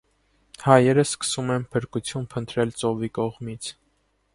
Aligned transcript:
Հայերը 0.63 1.03
սկսում 1.09 1.53
են 1.57 1.67
փրկություն 1.75 2.27
փնտրել 2.35 2.77
ծովի 2.83 3.15
կողմից։ 3.23 3.75